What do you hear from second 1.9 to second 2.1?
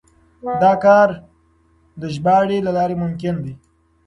د